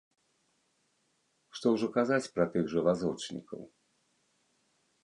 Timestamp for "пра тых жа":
2.39-2.79